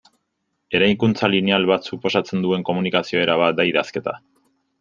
[0.77, 4.19] Eraikuntza lineal bat suposatzen duen komunikazio era bat da idazketa.